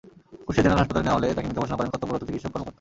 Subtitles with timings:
[0.45, 2.69] Kushtia general হাসপাতালে নেওয়া হলে তাঁকে মৃত ঘোষণা করেন কর্তব্যরত চিকিৎসা কর্মকর্তা।